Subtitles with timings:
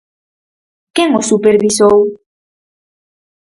[0.95, 1.97] ¿Quen o supervisou?